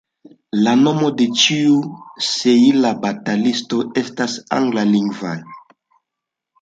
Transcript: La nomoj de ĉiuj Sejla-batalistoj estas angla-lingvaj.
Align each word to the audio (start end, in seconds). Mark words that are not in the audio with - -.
La 0.67 0.71
nomoj 0.79 1.09
de 1.19 1.27
ĉiuj 1.41 1.83
Sejla-batalistoj 2.29 3.83
estas 4.03 4.39
angla-lingvaj. 4.61 5.39